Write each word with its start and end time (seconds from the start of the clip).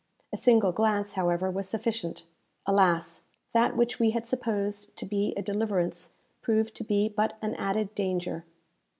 A 0.33 0.35
single 0.37 0.71
glance, 0.71 1.13
however, 1.13 1.51
was 1.51 1.69
sufficient. 1.69 2.23
Alas! 2.65 3.25
that 3.53 3.77
which 3.77 3.99
we 3.99 4.09
had 4.09 4.25
supposed 4.25 4.97
to 4.97 5.05
be 5.05 5.31
a 5.37 5.43
deliverance, 5.43 6.13
proved 6.41 6.73
to 6.77 6.83
be 6.83 7.07
but 7.07 7.37
an 7.43 7.53
added 7.53 7.93
danger. 7.93 8.43